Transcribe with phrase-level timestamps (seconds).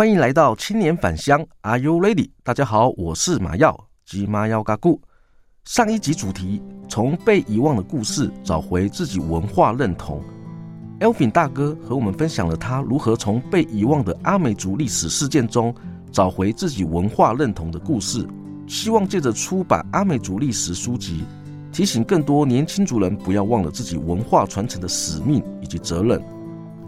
[0.00, 2.30] 欢迎来到青年返乡，Are you ready？
[2.42, 4.98] 大家好，我是马耀及马耀嘎固。
[5.66, 10.22] 上一集主题：从被遗忘的故事找回自己文化认同。
[11.00, 15.74] Elvin 大哥和我们分享了他如何从被遗忘的阿美族历史事件中
[16.10, 18.26] 找回自己文化认同的故事。
[18.66, 21.24] 希望借着出版阿美族历史书籍，
[21.70, 26.18] 提醒更多年轻族人不要忘了自己文化传承的使命以及责任。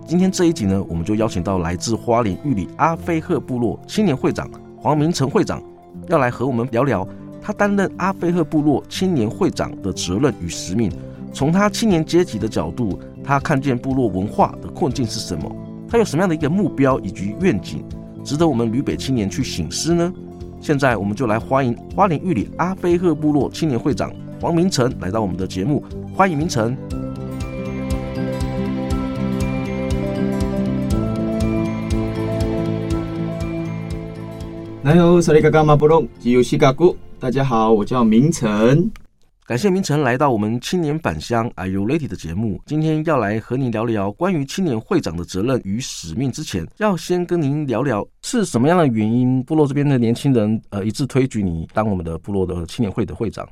[0.05, 5.63] 今天这一集呢，我们就邀请到来自花莲玉里阿非赫部落青年会长黄明成会长，
[6.09, 7.07] 要来和我们聊聊
[7.41, 10.93] 他担任阿非赫部落青年会长的责任与使命。
[11.33, 15.51] 从他青年阶级的角度，他看见部落文化的困境是什么？
[15.89, 17.83] 他有什么样的一个目标以及愿景，
[18.23, 20.13] 值得我们旅北青年去省思呢？
[20.61, 25.83] 现在我们就来欢迎花莲玉里阿非赫部落青年会长黄明成来到我们的节目，
[26.15, 26.77] 欢迎明成。
[34.83, 38.91] 来哟，萨利嘎嘎马布隆吉尤西嘎古，大家好，我叫明晨，
[39.47, 42.61] 感谢明晨来到我们青年返乡 Are You Ready 的节目。
[42.67, 53.49] 今天要来和您聊聊关于青年会长的责任与使命之前，要先跟您聊聊是什么样的原因，部落这边的年轻人呃一致推举你当我们的部落的青年会的会长。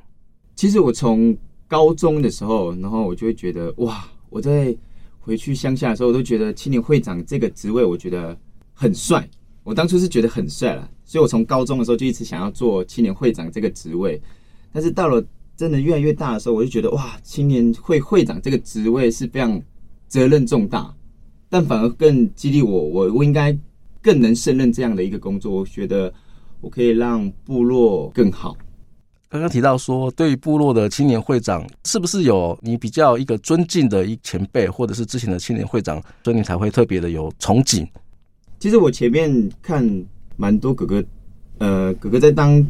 [0.57, 1.37] 其实我从
[1.69, 4.77] 高中的时候，然后我就会觉得哇，我在
[5.21, 8.37] 回去乡下的时候，我都觉得青年会长这个职位，我觉得
[8.73, 9.25] 很帅。
[9.63, 14.23] 我当初是觉得很帅了，所以我从高中的时候就一直想要做青年会长这个职位。
[14.73, 15.21] 但是到了
[15.57, 19.61] 真的越来越大的时候，我就觉得哇，青年会会长这个职位是非常
[20.07, 20.95] 责任重大，
[21.49, 23.59] 但反而更激励我，我我应该
[24.01, 25.53] 更能胜任这样的一个工作。
[25.53, 26.15] 我觉得
[26.61, 28.57] 我可以让部落更好。
[29.29, 37.85] 刚刚提到说，对于部落的青年会长，是不是有你比较一个尊敬的一前辈，或者是之前的青年会长，所以你才会特别的有憧憬？
[38.61, 39.85] 其实我前面看
[40.41, 41.05] 蛮多哥哥，
[41.59, 42.67] 呃，哥哥在当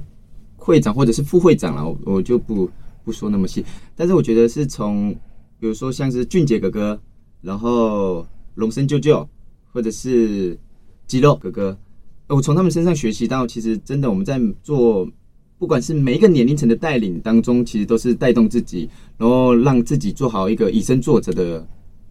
[0.56, 2.68] 会长或者是副会长了，我我就不
[3.04, 3.64] 不说那么细。
[3.94, 5.14] 但是我觉得是从，
[5.60, 7.00] 比如说像是俊杰哥哥，
[7.40, 8.26] 然后
[8.56, 9.26] 龙生舅舅，
[9.72, 10.58] 或者是
[11.06, 11.78] 肌肉哥哥，
[12.26, 15.08] 我从他们身上学习到，其实真的我们在做，
[15.56, 21.64] 不管是每一个年龄层的带领当中，其实都是带动自己，然后让自己做好一个以身作则的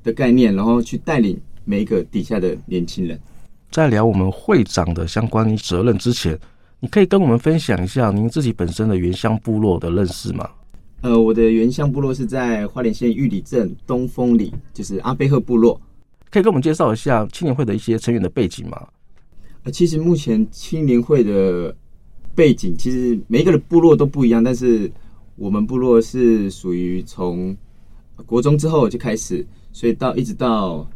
[0.03, 3.19] 的概念，然后去带领每一个底下的年轻人。
[3.71, 6.37] 在聊我们会长的相关责任之前，
[6.79, 10.49] 你可以跟我们分享一下您自己本身的原乡部落的认识吗？
[11.01, 15.79] 呃，我的原乡部落是在花莲县玉里镇东风里，就是阿贝赫部落。
[16.31, 18.87] 可以跟我们介绍一下青年会的一些成员的背景吗？
[19.63, 21.73] 呃，其实目前青年会的
[22.33, 24.91] 背景，其实每一个的部落都不一样，但是
[25.35, 27.55] 我们部落是属于从
[28.25, 30.89] 国中之后就开始，所以到一直到。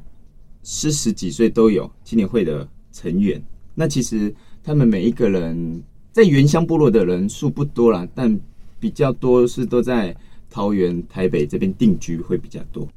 [0.64, 3.42] 四十几岁都有青年会的成员，
[3.76, 8.40] 那其实他们每一个人在原乡部落的人数不多啦，但
[8.80, 10.16] 比较多是都在
[10.50, 12.88] 桃园、台北这边定居会比较多。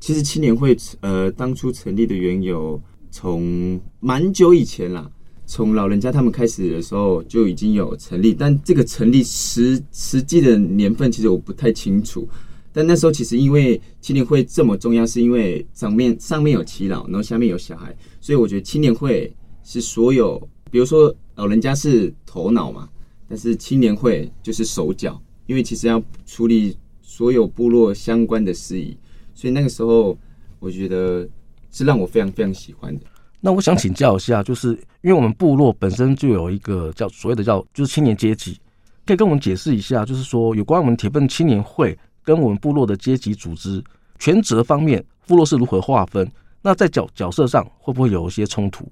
[0.00, 2.80] 其实青年会呃当初成立的缘由，
[3.10, 5.10] 从蛮久以前啦，
[5.46, 12.28] 从老人家他们开始的时候就已经有成立，但这个成立实实际的年份其实我不太清楚。
[12.76, 20.36] 但那时候其实因为青年会这么重要，是因为上面上面有耆老，然后下面有小孩，所以我觉得青年会是所有，
[20.72, 22.88] 比如说老人家是头脑嘛，
[23.28, 28.96] 但是青年会就是手脚，因为其实要处理所有部落相关的事宜，
[29.34, 30.18] 所以那个时候
[30.58, 31.24] 我觉得
[31.70, 33.06] 是让我非常非常喜欢的。
[33.40, 34.70] 那我想请教一下，就是
[35.00, 38.58] 因为我们部落本身就有一个叫所谓的叫就是青年阶级，
[39.06, 41.96] 可以跟我们解释一下，就是说有关我们铁畚青年会。
[42.24, 43.82] 跟我们部落的阶级组织
[44.18, 46.28] 权责方面，部落是如何划分？
[46.62, 48.90] 那在角角色上会不会有一些冲突？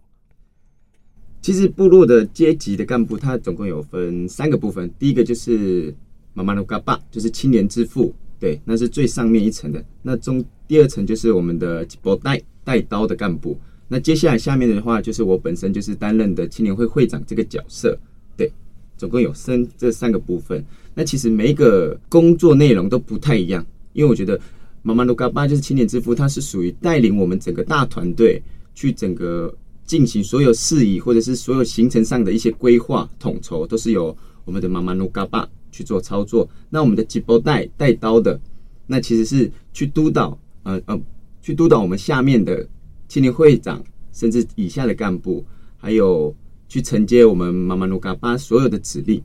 [1.41, 4.93] 其实部落的阶级的干部，它总共有分三个部分。
[4.99, 5.93] 第一个就是
[6.35, 9.85] 妈妈鲁嘎巴，就是青年之父，对，那是最上面一层的。
[10.03, 13.59] 那中第二层就是我们的波带带刀的干部。
[13.89, 17.99] 那接下来下面的话，就是我本身就是担任的青年会会长这个角色，
[18.37, 18.53] 对，
[18.97, 20.65] 总共有三这三个部分。
[20.95, 24.39] 那其实每一个工作内容都不太一样，因为我觉得
[24.83, 28.43] 妈妈鲁嘎巴就是青年之父，他是属于带领我们整个大团队
[28.75, 29.55] 去整个
[29.85, 36.49] 进行所有事宜或者是所有行程上的一些规划统筹，都是由我们的妈妈努嘎巴去做操作。
[36.69, 38.39] 那我们的吉波带带刀的，
[38.87, 41.01] 那其实是去督导，呃呃，
[41.41, 42.67] 去督导我们下面的
[43.09, 45.45] 青年会长，甚至以下的干部，
[45.79, 46.35] 还有
[46.69, 49.23] 去承接我们妈妈努嘎巴所有的指令。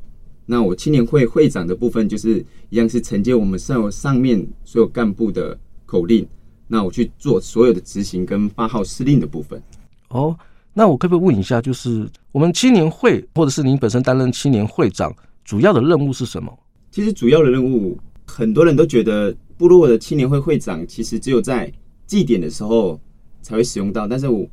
[0.50, 6.26] 那我青年会会长的部分，就是一样是承接我们上上面所有干部的口令，
[6.70, 9.62] 那我去做所有的执行跟发号施令的部分。
[10.08, 10.34] 哦，
[10.74, 15.14] 那我可不可以问一下，就是我们青年会或者是您本身担任青年会长，
[15.44, 16.58] 主要的任务是什么？
[16.92, 21.70] 其实主要的任务，很多人都觉得部落的青年会会长其实只有在
[22.06, 22.98] 祭典的时候
[23.42, 24.48] 才会使用到，但是我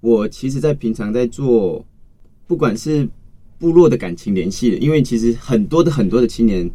[0.00, 1.84] 我其实在平常在做，
[2.46, 3.08] 不管是。
[3.60, 6.68] 部落的感情联系，因为其实很多的很多的青年，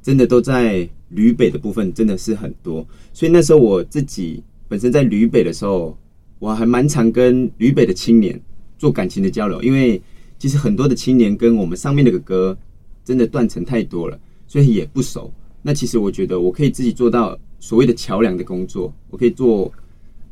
[0.00, 2.86] 真的都在旅北的部分，真的是很多。
[3.12, 5.98] 所以那时候我自己本身在旅北的时候，
[6.38, 8.40] 我还蛮常跟旅北的青年
[8.78, 10.00] 做感情的交流，因为
[10.38, 12.56] 其实很多的青年跟我们上面那个哥
[13.04, 15.30] 真的断层太多了，所以也不熟。
[15.62, 19.70] 那其实我觉得我可以自己做到所谓的桥梁的工作，我可以做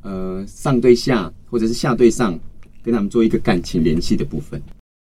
[0.03, 2.39] 呃上对下或者是下对上，
[2.85, 4.63] 跟他们做一个感情联系的部分。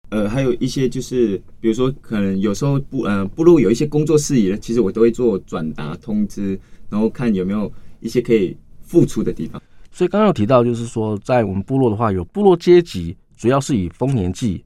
[0.09, 6.59] 呃，还有一些就是，比如说，可能有时候部呃部落有一些工作事宜，其实我都会做转达通知，
[6.89, 9.61] 然后看有没有一些可以付出的地方。
[9.91, 14.63] 所以刚刚有提到，就是说，在我们部落的话，有部落阶级，主要是以丰年祭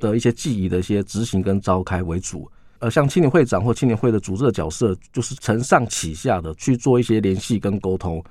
[0.00, 2.50] 的一些祭仪的一些执行跟召开为主。
[2.78, 8.22] 呃，像青年会长或青年会的组织的角色，就是承上启下的去做一些联系跟沟通。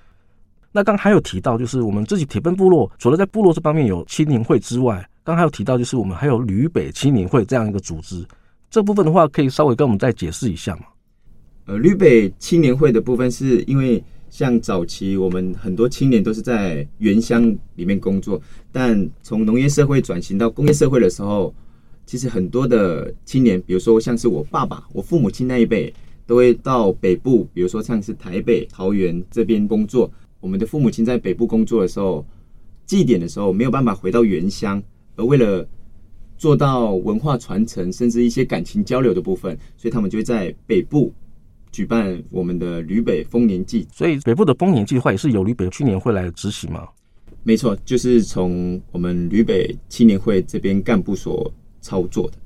[0.72, 8.24] 那刚刚还有提到，就是我们自己铁分部落，除了在部落这方面有青年会之外，刚还有提到，就是我们还有旅北青年会这样一个组织，
[8.70, 10.84] 这部分的话，可以稍微跟我们再解释一下吗？
[11.66, 17.44] 呃，旅北青年会的部分，是因为像早期我们很多青年都是在原乡
[17.74, 18.40] 里面工作，
[18.72, 21.52] 但从农业社会转型到工业社会的时候，
[22.06, 25.92] 其实很多的青年，比如说像是我爸爸、我父母亲那一辈，
[26.28, 30.08] 都会到北部，比如说像是台北、桃园这边工作。
[30.40, 32.24] 我们的父母亲在北部工作的时候，
[32.86, 34.80] 祭典的时候没有办法回到原乡。
[35.16, 35.68] 而为了
[36.38, 41.14] 做到文化传承，甚至一些感情交流的部分，所以他们就会在北部
[41.72, 43.88] 举办我们的旅北丰年祭。
[43.94, 46.88] 所以北部的丰年祭的话，也是由旅北青年会来执行吗？
[47.44, 52.38] 没错，就是从我们旅北青年会这边干部所操作的。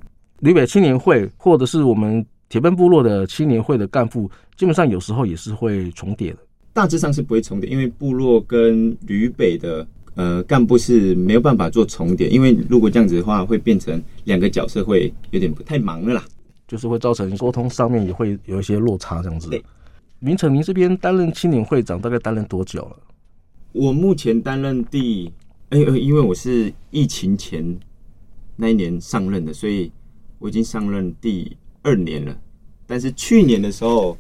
[0.42, 6.38] 旅北青年会或者是我们铁奔部落的青年会的干部，基本上有时候也是会重叠的。
[6.74, 9.88] 大致上是不会重叠，因为部落跟旅北的。
[10.16, 16.26] 呃，干部是没有办法做重叠，因为如果这样子的话，会变成两个角色会有点不太忙了啦，
[16.68, 19.50] 就是会造成沟通上面也会有一些落差这样子。
[20.20, 22.98] 明成，您这边担任青年会长大概担任多久了？
[23.72, 25.32] 我目前担任第，
[25.70, 27.80] 哎呃，因为我是疫情前
[28.58, 29.90] 那一年上任的，所以
[30.40, 32.38] 我已经上任第二年了。
[32.86, 34.18] 但是去年的时候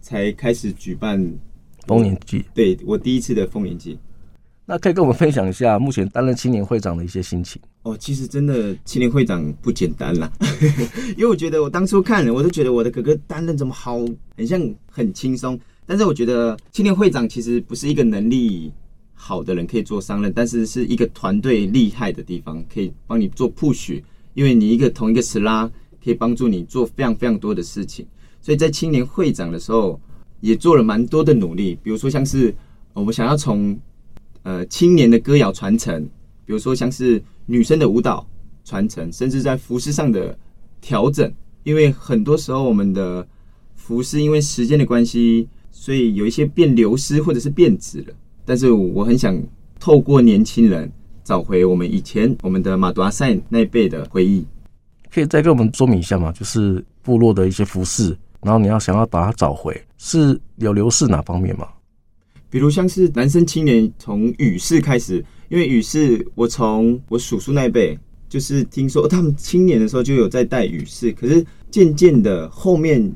[0.00, 1.18] 才开始举办
[1.86, 3.98] 丰年祭，对，我第一次的丰年祭。
[4.70, 7.96] 那可以跟我们分享一下目前担任青年会长的一些心情哦。
[7.98, 10.30] 其实真的青年会长不简单啦，
[11.18, 13.98] 因为我觉得我当初看了，我都觉得我的哥哥担任怎么好，
[14.36, 15.58] 很像很轻松。
[15.86, 18.72] 但是我觉得青年会长其实不是一个能力
[19.12, 24.00] 好的人可以做上任，但是是一个团队厉害的地方，可以帮你做 push，
[24.34, 25.68] 因为你一个同一个词拉
[26.04, 28.06] 可以帮助你做非常非常多的事情。
[28.40, 30.00] 所以在青年会长的时候
[30.40, 32.54] 也做了蛮多的努力，比如说像是
[32.92, 33.76] 我们想要从
[34.42, 36.02] 呃，青年的歌谣传承，
[36.44, 38.26] 比如说像是女生的舞蹈
[38.64, 40.36] 传承，甚至在服饰上的
[40.80, 41.30] 调整，
[41.62, 43.26] 因为很多时候我们的
[43.74, 48.14] 服饰因为时间的关系，所以有一些变流失或者是变质了。
[48.44, 49.40] 但是我很想
[49.78, 50.90] 透过年轻人
[51.22, 54.44] 找回我们以前我们的马多阿塞那一辈的回忆，
[55.12, 56.32] 可以再跟我们说明一下吗？
[56.32, 61.68] 就是部落的一些服饰，然后你要想要把它找回，是有流失哪方面吗？
[62.50, 67.96] 比如像是男生青年从羽饰开始，因为羽饰我从我叔叔那一辈
[68.28, 73.10] 就是听说他们青年的时候就有在戴羽饰，可是渐渐的后面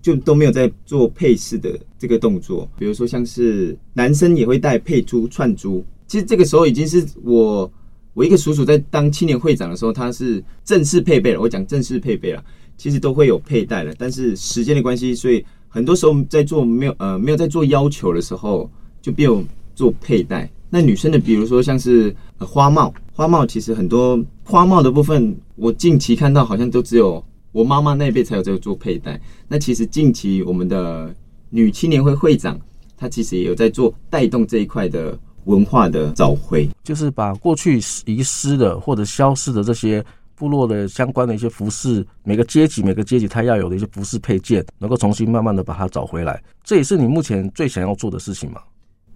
[0.00, 2.68] 就都没有在做配饰的这个动作。
[2.78, 7.70] 比如说像是男生也会戴配珠串珠，其实这个时候已经是我
[8.14, 11.40] 我一个叔叔在当青年会长的时候，他是正式配备了。
[11.40, 12.42] 我讲正式配备了，
[12.76, 18.70] 其实都会有佩戴了，但是时间的关系，所以很多时候在做没有呃没有在做要求的时候。
[19.00, 19.42] 就没有
[19.76, 20.50] 做佩戴。
[20.68, 29.18] 那女生的，比如说像是呃花帽，花帽其实很多花帽的部分，我近期看到好像都只有我妈妈那辈才有在做佩戴。
[29.46, 31.14] 那其实近期我们的
[31.48, 32.58] 女青年会会长，
[32.96, 40.04] 她其实也有在做带动这一块的文化的找回，就是把过去遗失的或者消失的这些
[40.38, 46.42] 部落的相关的一些服饰，每个阶级每个阶级它要有的一些服饰配件，能够重新慢慢的把它找回来。
[46.62, 48.60] 这也是你目前最想要做的事情吗？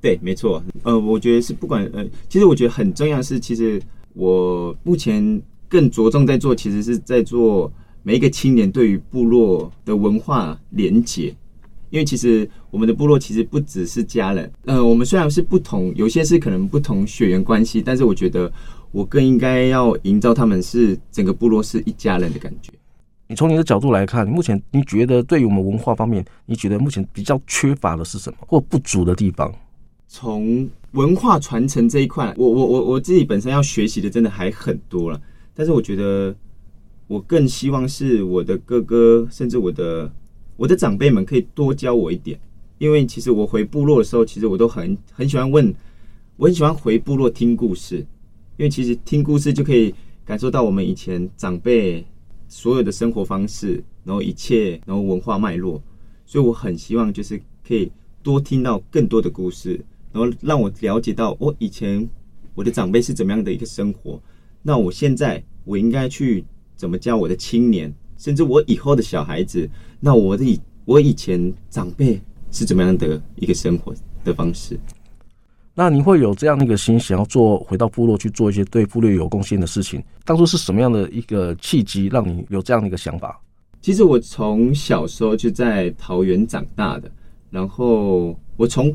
[0.00, 0.60] 对，没错。
[0.82, 3.80] 呃，我觉得是不管呃，其实我觉得很重要的是，其实
[4.14, 11.32] 我目前更着重在做，其实是在做每一个青年对于部落的文化连结。
[11.90, 18.50] 因为其实我们的部落其实不只是家人，呃，我们虽然是不同，有些是可能不同血缘关系，但是我觉得
[18.92, 22.70] 我更应该要营造他们是整个部落是一家人的感觉。
[23.26, 29.52] 你从你的角度来看，目前你觉得对于我们文化方面，你觉得目前比较缺乏的是什么，或不足的地方？
[30.06, 35.18] 从文化传承这一块，我我我我自己本身要学习的真的还很多了。
[35.54, 36.34] 但是我觉得
[37.06, 40.12] 我更希望是我的哥哥，甚至我的
[40.58, 42.38] 我的长辈们可以多教我一点。
[42.76, 45.74] 因为其实我回部落的时候，其实我都很很喜欢问，
[46.36, 48.04] 我很喜欢回部落听故事，
[48.56, 49.94] 因为其实听故事就可以
[50.24, 52.04] 感受到我们以前长辈
[52.48, 55.82] 所有的生活方式，然后一切，然后文化脉络。
[56.26, 57.90] 所以我很希望就是可以
[58.22, 59.84] 多听到更多的故事。
[60.12, 62.06] 然后让我了解到，我以前
[62.54, 64.20] 我的长辈是怎么样的一个生活，
[64.60, 66.44] 那我现在我应该去
[66.76, 69.66] 怎么教我的青年，甚至我以后的小孩子，
[70.00, 74.78] 那我的以我以前长辈是怎么样的一个生活的方式？
[75.74, 80.02] 那你会有这样的一个心，想要做回到部落去做一些对部落有贡献的事情？
[80.24, 83.40] 当初是什么样的一个契机，让你有这样的一个想法？
[83.80, 87.10] 其实我从小时候就在桃园长大的，
[87.50, 88.94] 然后我从。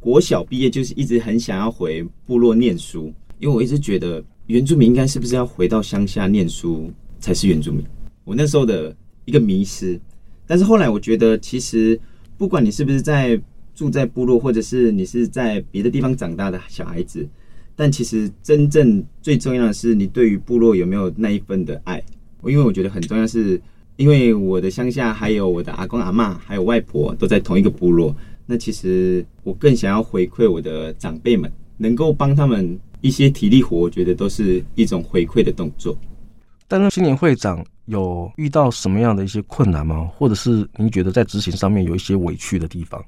[0.00, 7.84] 国小毕业就是一直很想要回部落念书，因为我一直觉得原住民应该是不是要回到乡下念书才是原住民？
[8.22, 10.00] 我那时候的一个迷思。
[10.46, 12.00] 但是后来我觉得，其实
[12.36, 13.38] 不管你是不是在
[13.78, 17.24] 住在部落，或者是你是在别的地方长大的小孩子，
[17.76, 22.02] 但其实真正最重要的是你对于部落有没有那一份的爱。
[22.42, 23.60] 因为我觉得很重要，是
[23.94, 28.12] 因为我的乡下还有我的阿公阿嬷还有外婆都在同一个部落。
[28.46, 35.96] 那其实我更想要回馈我的长辈们，能够帮他们一些体力活，我觉得都是一种回馈的动作。
[36.66, 40.10] 担任青年会长有遇到什么样的一些困难吗？
[40.16, 43.00] 或者是您觉得在执行上面有一些委屈的地方？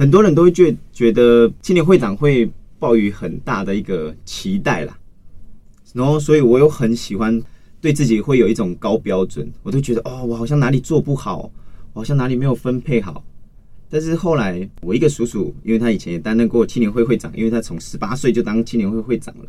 [0.00, 4.98] 很多人都会觉觉得青年会长会抱有很大的一个期待啦，
[5.92, 7.38] 然后所以我又很喜欢
[7.82, 11.52] 对自己会有一种高标准，我都觉得哦，我好像哪里做不好，
[11.92, 13.22] 我好像哪里没有分配好。
[13.90, 19.44] 但是后来，我一个叔叔，因为他以前也担任过青年会会长，因为他从十八岁就当青年会会长了，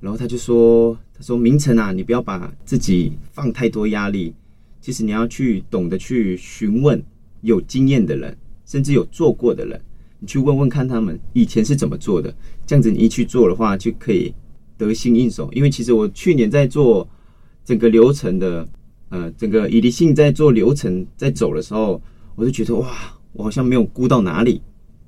[0.00, 4.34] 然后他就说：“他说明成啊，你不要把自己放太多压力，
[4.82, 7.02] 其实你要去懂得去询问
[7.40, 8.36] 有经验的人，
[8.68, 9.80] 甚至有做过的人，
[10.20, 12.32] 你去问问看他们以前是怎么做的，
[12.64, 14.32] 这样子你一去做的话，就可以
[14.76, 15.50] 得心应手。
[15.52, 17.08] 因为其实我去年在做
[17.64, 18.68] 整个流程的，
[19.08, 22.00] 呃，整个以利性在做流程在走的时候，
[22.36, 22.94] 我就觉得哇。”
[23.34, 24.60] 我好像没有估到哪里，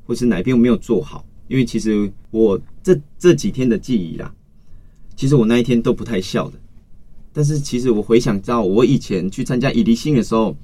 [0.07, 4.33] 或是哪边我没有做好，因为其实我这这几天的记忆啦，
[5.17, 6.61] 其实我那一天都不太笑的。
[7.33, 10.55] 但是其实我回想到我以前去参加以利性的时候，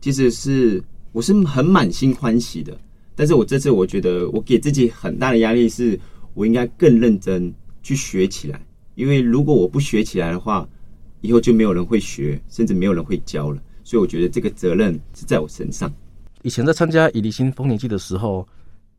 [0.00, 2.76] 其实是我是很满心欢喜的。
[3.14, 5.98] 但是我这次我觉得我给自己很大的压力，是
[6.34, 7.52] 我应该更认真
[7.82, 8.60] 去学起来，
[8.94, 10.66] 因为如果我不学起来的话，
[11.20, 13.60] 以后就没有人会学，甚至没有人会教了。
[13.84, 15.92] 所以我觉得这个责任是在我身上。
[16.42, 18.46] 以前在参加以立新丰年祭的时候，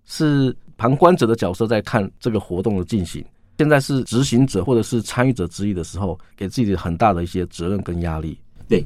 [0.06, 3.24] 是旁观者的角色在看这个活动的进行。
[3.58, 8.38] 现在是执行者或者是参与者之一的时候，给自己很大的一些责任跟压力。
[8.68, 8.84] 对，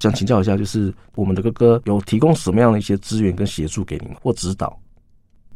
[0.00, 4.78] 想请教一下，就是我们的哥哥有提供什么样的一些资源跟协助给你们或指导？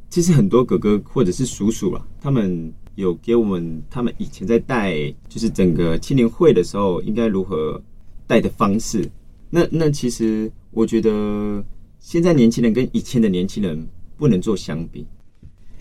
[0.09, 4.97] 其实很多哥哥或者是叔叔啊，他们有给我们他们以前在带，
[5.29, 7.81] 就是整个青年会的时候应该如何
[8.27, 9.11] 带的方式。
[9.49, 11.65] 那那其实我觉得。
[12.03, 15.07] 现在年轻人跟以前的年轻人不能做相比，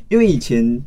[0.10, 0.84] 因为以前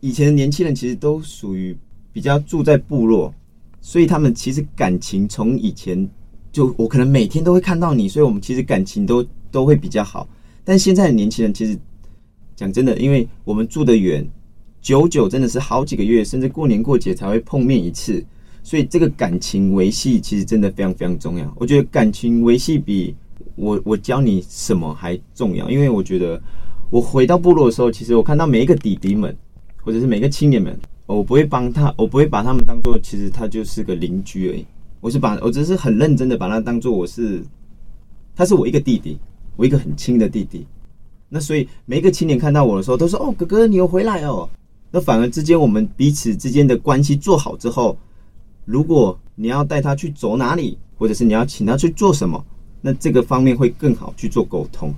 [0.00, 1.72] 以前的年轻人其实都属于
[2.12, 3.32] 比较住在部落，
[3.80, 6.10] 所以他们其实感情从以前
[6.52, 10.28] 就我可能每天都会看到你，所以我们其实感情都都会比较好。
[10.62, 11.76] 但现在的年轻人其实
[12.54, 14.24] 讲真的，因为我们住得远，
[14.80, 18.24] 久久真的是好几个月，甚至过年过节才会碰面一次，
[18.62, 21.52] 所以这个感情维系其实真的非常非常重要。
[21.58, 23.14] 我觉得感情维系比。
[23.54, 26.40] 我我教你什么还重要，因为我觉得
[26.90, 29.36] 我回到部落的时候，其实我看到每一个弟弟们，
[29.82, 34.64] 或者是每个青年们，我不会帮他，我不会把他们当做其实他就是个邻居而已。
[35.02, 37.42] 我是把我只是很认真的把他当做我是，
[38.36, 39.18] 他是我一个弟弟，
[39.56, 40.64] 我一个很亲的弟弟。
[41.28, 44.48] 那所以每一个青年看到我的时候，都说：“哦，哥哥，你又回来哦。”
[44.92, 47.98] 那反而之间我们彼此之间的关系做好之后，
[48.64, 52.44] 如果你要带他去走哪里，或者是你要请他去做什么，
[52.80, 54.94] 那这个方面会更好去做沟通。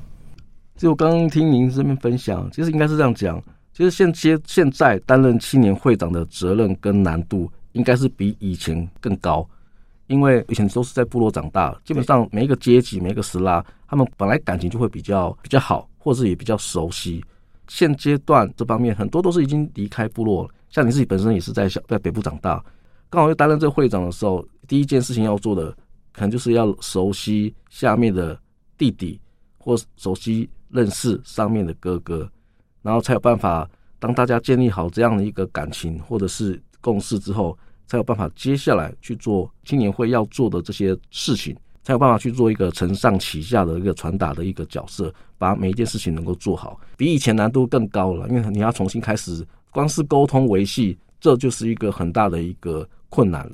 [0.77, 3.43] 就我刚刚听您这边分享，其实应该是这样讲，
[3.73, 9.49] 其实现接现在担任青年会长的责任跟难度，应该是比以前更高。
[10.07, 17.25] 因为以前都是在部落长大，基本上每一个阶级、每一个斯拉，他们本来感情就会比较比较好，或者是也比较熟悉。
[17.69, 22.63] 现阶段这方面很多都是已经离开部落了，像你自己本身也是在小在北部长大，
[23.09, 25.71] 刚好又担任这个会长的时候，第一件事情要做的，
[26.13, 28.39] 可能就是要熟悉下面的
[28.77, 29.19] 弟弟，
[29.57, 32.31] 或熟悉认识上面的哥哥，
[32.83, 33.67] 然后才有办法，
[33.99, 37.57] 当大家建立好这样的一个感情或者是共识之后。
[37.87, 48.29] 才有办法接下来去做青年会要做的这些事情，才有办法去做一个承上启下的一个传达的一个角色，把每一件事情能够做好，比以前难度更高了。
[48.29, 53.53] 因为你要重新开始，光是沟通维系，这就是一个很大的一个困难了。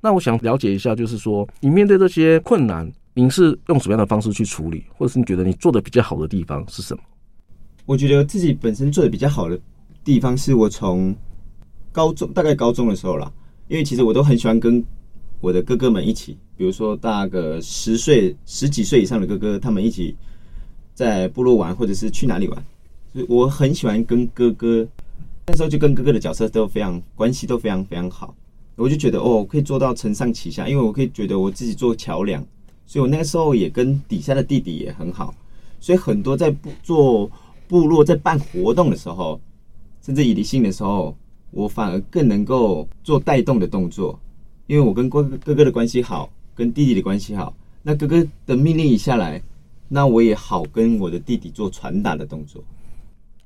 [0.00, 7.02] 那我想了解一下，就是说你面对这些困难，您是用什么样的方式去处理，或者是你觉得你做的比较好的地方是什么？
[7.84, 9.60] 我觉得自己本身做的比较好的
[10.04, 11.14] 地方，是我从
[11.90, 13.32] 高中，大概高中的时候了。
[13.68, 14.82] 因为其实我都很喜欢跟
[15.40, 20.16] 我的哥哥们一起，比如说大个十岁、十几岁以上的哥哥，他们一起
[20.94, 22.64] 在部落玩，或者是去哪里玩。
[23.12, 24.88] 所以我很喜欢跟哥哥，
[25.46, 28.34] 那时候就跟哥哥的角色都非常关系都非常非常好。
[28.74, 32.42] 我就觉得哦，可以做到承上启下，因为我可以觉得我自己做桥梁，
[32.86, 35.34] 所以我那个时候也跟底下的弟弟也很好。
[35.78, 37.30] 所以很多在部做
[37.68, 39.38] 部落在办活动的时候，
[40.00, 41.14] 甚至以理性的时候。
[41.50, 44.18] 我反而更能够做带动的动作，
[44.66, 47.54] 因为我跟哥哥哥的关系好，跟弟弟的关系好。
[47.82, 49.40] 那哥哥的命令一下来，
[49.88, 52.62] 那我也好跟我的弟弟做传达的动作。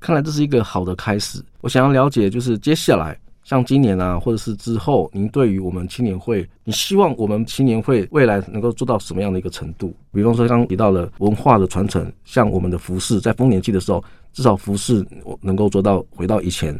[0.00, 1.40] 看来这是一个好的开始。
[1.60, 9.94] 我想要了解，就是接下来像今年啊，或者是之后，您对于我们青年会，你希望我们青年会未来能够做到什么样的一个程度？
[10.12, 16.76] 比方说，刚刚提到了文化的传承，像我们的服饰，在丰年祭的时候，至少服饰我能够做到回到以前。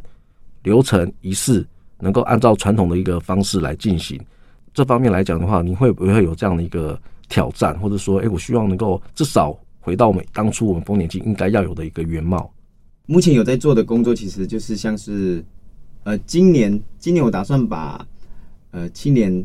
[0.62, 1.66] 流程仪式
[1.98, 4.20] 能够按照传统的一个方式来进行，
[4.74, 12.52] 这方面来讲的话，你会不会有这样的一个挑战，或者说，哎，我希望能够至少回到我们当初我们丰年祭应该要有的一个原貌。
[13.06, 15.44] 目前有在做的工作，其实就是像是，
[16.04, 18.06] 呃，今年今年我打算把，
[18.70, 19.44] 呃，青年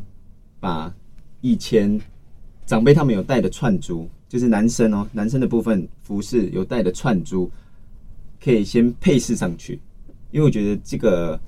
[0.60, 0.94] 把
[1.42, 2.00] 以前
[2.66, 7.50] 长辈他们有带的串珠，就是男生哦，男生的部分服饰有带的串珠，
[8.44, 9.80] 可以先配饰上去。
[10.32, 11.40] 因为我觉得这个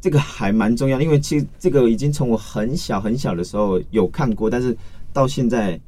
[0.00, 4.76] 这个还蛮重要，因为其实这个已经从我很小很小的时候有看过，但是
[5.12, 5.80] 到现在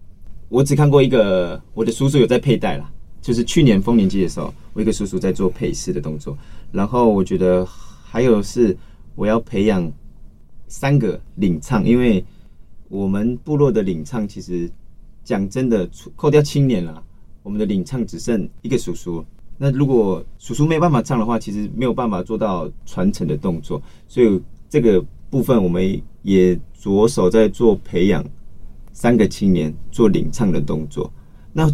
[0.49, 2.91] 我只看过一个我的叔叔有在佩戴啦，
[3.21, 6.37] 就是去年丰年祭的时候，我一个叔叔在做配饰的动作。
[6.73, 8.77] 然后我觉得还有是
[9.15, 9.91] 我要培养
[10.69, 12.25] 三个领唱，因为
[12.89, 14.71] 我们部落的领唱其实
[15.25, 17.03] 讲真的，扣掉青年了，
[17.43, 19.25] 我们的领唱只剩一个叔叔。
[19.59, 28.25] 那如果叔叔没办法唱的话，其实没有办法做到传承的动作，所以这个部分我们也着手在做培养
[28.93, 31.11] 三个青年做领唱的动作。
[31.53, 31.71] 那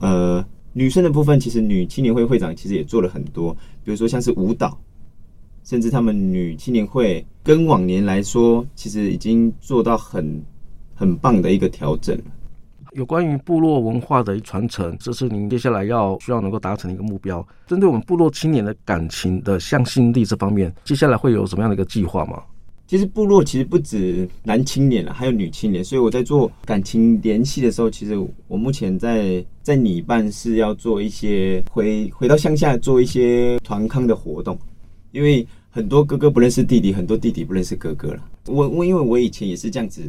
[0.00, 3.52] 呃女生的部分，其实女青年会会长其实也做了很多，
[3.84, 4.78] 比如说像是舞蹈，
[5.64, 10.42] 甚至他们女青年会跟往年来说，其实已经做到很
[10.94, 12.24] 很棒的一个调整了。
[12.96, 17.46] 有关于部落文化的传承，这是您接下来要需要能够达成的一个目标。
[17.66, 22.42] 针对我们部落青年的感情的向心力这方面，接下来会有什么样的一个计划吗？
[22.86, 25.84] 其实部落其实不止男青年了，还有女青年。
[25.84, 28.16] 所以我在做感情联系的时候，其实
[28.48, 34.58] 我目前在在拟办是要做一些回回到乡下做一些团康的活动，
[35.12, 38.24] 因为很多哥哥不认识弟弟，很多弟弟不认识哥哥了。
[38.46, 40.00] 我我因为我以前也是这样子。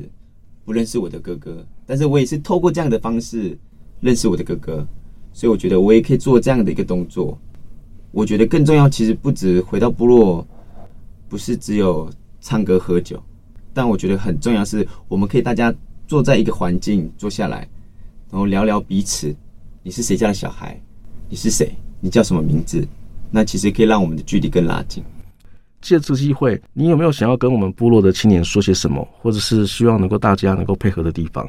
[0.68, 3.58] 不认识我的哥哥，但是我也是透过这样的方式
[4.02, 4.86] 认识我的哥哥，
[5.32, 7.40] 所以我觉得我也可以做这样的一个动作。
[8.12, 10.46] 我觉得更重要，其实不止回到部落，
[11.30, 13.18] 不是只有唱歌喝酒，
[13.74, 15.74] 但我觉得很重要是，我们可以大家
[16.06, 17.60] 坐在一个环境坐下来，
[18.30, 19.34] 然后聊聊彼此，
[19.84, 20.78] 你是谁家的小孩？
[21.30, 21.72] 你是谁？
[22.02, 22.86] 你叫什么名字？
[23.32, 25.02] 那其实可以让我们的距离更拉近。
[25.82, 31.48] 借此机会，你有没有想要跟我们部落的青年说些什么，或者是希望能够大家能够配合的地方？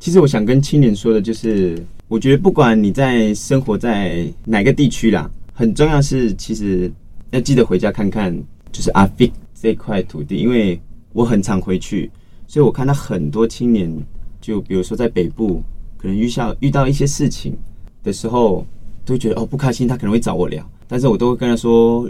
[0.00, 6.90] 其实我想跟青年说的就是，我觉得不管你在生活在哪个地区啦，很重要是，其实
[7.30, 8.34] 要记得回家看看，
[8.72, 10.80] 就是阿飞这块土地，因为
[11.12, 12.10] 我很常回去，
[12.46, 13.92] 所以我看到很多青年，
[14.40, 15.62] 就比如说在北部，
[15.96, 17.56] 可能遇到遇到一些事情
[18.02, 18.66] 的时候，
[19.04, 22.08] 都觉得哦不开心，他可能会找我聊，但是我都会跟他说。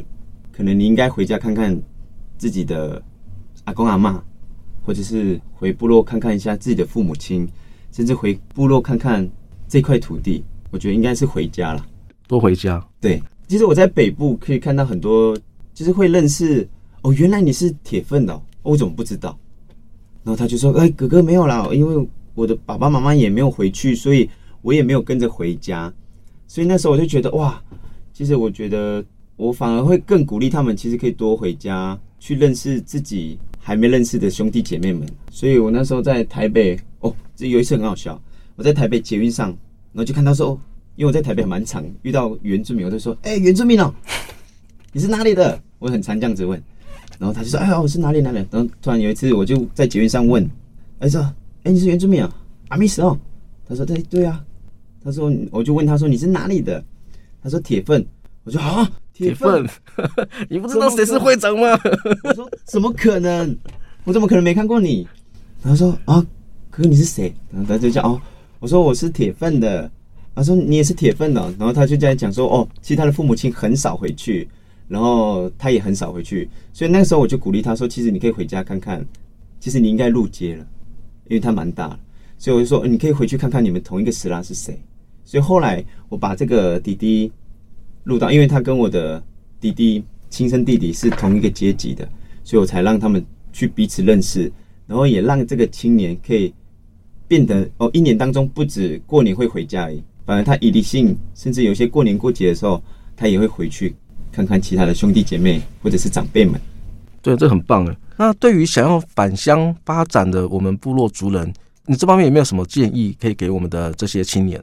[0.58, 1.80] 可能你应该回家看看
[2.36, 3.00] 自己的
[3.62, 4.20] 阿公阿妈，
[4.84, 7.48] 或者是回部落看看一下自己的父母亲，
[7.92, 9.30] 甚至回部落看看
[9.68, 10.42] 这块土地。
[10.72, 11.86] 我觉得应该是回家了，
[12.26, 12.84] 多回家。
[13.00, 15.38] 对，其实我在北部可以看到很多，
[15.72, 16.68] 就是会认识
[17.02, 19.38] 哦，原来你是铁粪的哦，我怎么不知道？
[20.24, 24.28] 然后他就说：“哎，哥哥没有啦，因为我的爸爸妈妈也没有回去，所以
[24.62, 25.94] 我也没有跟着回家。
[26.48, 27.62] 所以那时候我就觉得哇，
[28.12, 29.04] 其实我觉得
[29.38, 35.08] 我反而会更鼓励他们，其实可以多回家去认识自己还没认识的兄弟姐妹们。
[35.30, 38.20] 所以我那时候在台北哦，这有一次很好笑，
[38.56, 39.56] 我在台北捷运上。”
[39.94, 40.60] 然后就看到说，
[40.96, 43.92] 因为我在台北蛮常遇到原住民，我就说：“哎、原住民哦，
[44.92, 46.62] 你是哪里的？”我很常这样子问。
[47.18, 50.48] 然后他就说：“哎呀，我是哪里哪里。”然后突然有一次，我就在捷运上问
[51.00, 51.20] ：“哎说，
[51.62, 52.32] 哎你是原住民啊？
[52.68, 53.18] 阿密斯哦？”
[53.66, 54.44] 他说：“对对啊。”
[55.02, 56.84] 他说：“我就问他说你是哪里的？”
[57.42, 58.04] 他说：“铁粪。”
[58.44, 59.68] 我说：“啊，铁粪，
[60.48, 61.68] 你不知道谁是会长吗？”
[62.24, 63.56] 我说：“怎么可能？
[64.04, 65.06] 我怎么可能没看过你？”
[65.62, 66.24] 然后说：“啊，
[66.70, 68.20] 哥哥你是谁？”然后他就讲：“哦。”
[68.60, 69.88] 我说我是铁粪的，
[70.34, 74.48] 他说你也是铁粪的，然后他就这样讲说哦，其实他的父母亲很少回去，
[74.88, 79.06] 然后他也很少回去，所以那个时候我就鼓励他说，其实你可以回家看看，
[79.60, 80.66] 其实你应该入街了，
[81.28, 82.00] 因为他蛮大了，
[82.36, 84.76] 所以我就说你可以回去看看你们同一个石拉是谁，
[85.24, 87.30] 所以后来我把这个弟弟
[88.08, 89.22] 录到，因为他跟我的
[89.60, 92.08] 弟弟亲生弟弟是同一个阶级的，
[92.42, 94.50] 所以我才让他们去彼此认识，
[94.86, 96.52] 然后也让这个青年可以。
[97.28, 102.82] 变得哦，一年当中不止过年会回家而已，反而他一定性，甚至有些过年过节的时候，
[103.14, 103.94] 他也会回去
[104.32, 106.58] 看看其他的兄弟姐妹或者是长辈们。
[107.20, 107.94] 对，这很棒诶。
[108.16, 111.52] 那对于想要返乡发展的我们部落族人，
[111.84, 114.58] 你这方面有没有什么建议可以给我们的这些青年？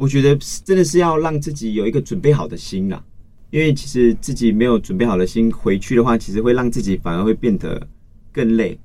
[0.00, 0.34] 我觉得
[0.64, 3.04] 真的是要让自己有一个准备好的心啦，
[3.50, 7.86] 因为其实自己没有准备好的心回去的话，其实会让自己反而会变得
[8.32, 8.78] 更累，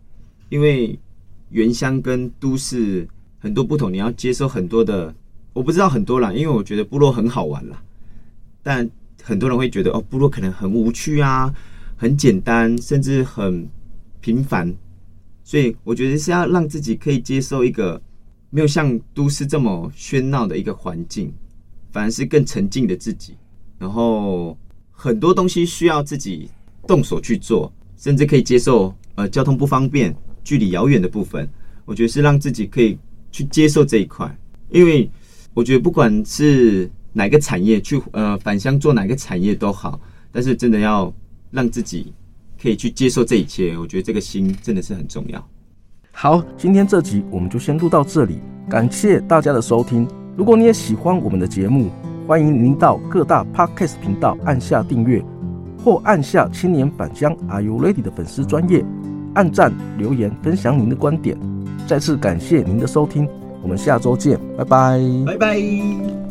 [0.50, 1.00] 因为。
[1.52, 3.08] 原乡跟都市
[3.40, 5.14] 很多不同，你要接受很多的，
[5.54, 7.82] 我不知道很多啦，因为我觉得部落很好玩啦，
[8.64, 8.90] 但
[9.24, 11.54] 很多人会觉得哦，部落可能很无趣啊，
[11.96, 13.66] 很简单，甚至很
[14.20, 14.74] 平凡，
[15.44, 18.02] 所以我觉得是要让自己可以接受一个
[18.50, 21.34] 没有像都市这么喧闹的一个环境，
[21.92, 23.36] 反而是更沉静的自己，
[23.78, 24.58] 然后
[24.92, 26.50] 很多东西需要自己
[26.88, 30.16] 动手去做，甚至可以接受呃交通不方便。
[30.46, 31.50] 距离遥远的部分，
[31.86, 32.96] 我觉得是让自己可以
[33.32, 34.32] 去接受这一块，
[34.70, 35.10] 因为
[35.56, 40.00] 我觉得不管是哪个产业去呃返乡做哪个产业都好，
[40.32, 41.12] 但是真的要
[41.50, 42.14] 让自己
[42.62, 45.50] 可以去接受这一切，我觉得这个心真的是很重要。
[46.18, 50.08] 好，今天这集我们就先录到这里，感谢大家的收听。
[50.38, 51.90] 如果你也喜欢我们的节目，
[52.26, 55.22] 欢迎您到各大 Podcast 频道按下订阅，
[55.84, 58.84] 或按下青年返乡 Are You Ready 的粉丝专业。
[59.34, 61.38] 按赞、留言、分享您的观点，
[61.86, 63.28] 再次感谢您的收听，
[63.62, 66.25] 我们下周见，拜拜，拜拜。